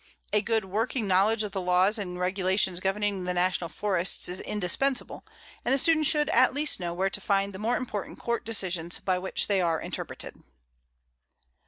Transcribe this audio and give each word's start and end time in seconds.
A 0.33 0.41
good 0.41 0.65
working 0.65 1.05
knowledge 1.05 1.43
of 1.43 1.51
the 1.51 1.61
laws 1.61 1.99
and 1.99 2.17
regulations 2.17 2.79
governing 2.79 3.25
the 3.25 3.35
National 3.35 3.69
Forests 3.69 4.27
is 4.27 4.41
indispensable, 4.41 5.23
and 5.63 5.71
the 5.71 5.77
student 5.77 6.07
should 6.07 6.27
at 6.29 6.55
least 6.55 6.79
know 6.79 6.91
where 6.91 7.11
to 7.11 7.21
find 7.21 7.53
the 7.53 7.59
more 7.59 7.77
important 7.77 8.17
court 8.17 8.43
decisions 8.43 8.97
by 8.97 9.19
which 9.19 9.45
they 9.45 9.61
are 9.61 9.79
interpreted. 9.79 10.41